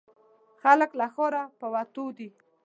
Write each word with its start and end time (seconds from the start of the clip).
خلک 0.61 0.91
له 0.99 1.07
ښاره 1.13 1.43
په 1.59 1.65
وتو 1.73 2.05
دي. 2.17 2.29